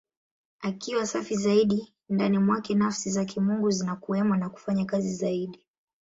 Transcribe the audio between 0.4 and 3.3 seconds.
Akiwa safi zaidi, ndani mwake Nafsi za